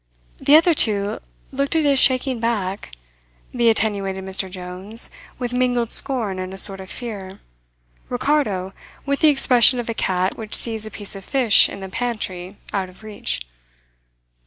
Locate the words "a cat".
9.91-10.35